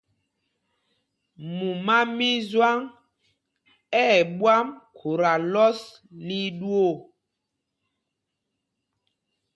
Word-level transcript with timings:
Mumá 1.55 1.97
mí 2.17 2.29
Zwâŋ 2.49 2.79
ɛ̂ 4.05 4.09
ɓwâm 4.37 4.67
khuta 4.95 5.31
lɔs 5.53 5.79
lil 6.25 6.47
ɗwoo. 6.59 6.91